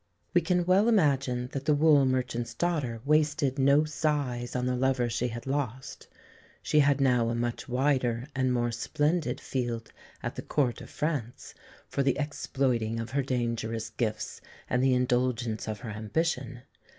We 0.33 0.41
can 0.41 0.65
well 0.65 0.89
imagine 0.89 1.49
that 1.51 1.65
the 1.65 1.75
wool 1.75 2.07
merchant's 2.07 2.55
daughter 2.55 3.01
wasted 3.05 3.59
no 3.59 3.83
sighs 3.85 4.55
on 4.55 4.65
the 4.65 4.75
lover 4.75 5.11
she 5.11 5.27
had 5.27 5.45
lost. 5.45 6.07
She 6.63 6.79
had 6.79 6.99
now 6.99 7.29
a 7.29 7.35
much 7.35 7.69
wider 7.69 8.25
and 8.35 8.51
more 8.51 8.71
splendid 8.71 9.39
field 9.39 9.91
at 10.23 10.33
the 10.33 10.41
Court 10.41 10.81
of 10.81 10.89
France, 10.89 11.53
for 11.87 12.01
the 12.01 12.17
exploiting 12.17 12.99
of 12.99 13.11
her 13.11 13.21
dangerous 13.21 13.91
gifts 13.91 14.41
and 14.67 14.83
the 14.83 14.95
indulgence 14.95 15.67
of 15.67 15.81
her 15.81 15.91
ambition. 15.91 16.63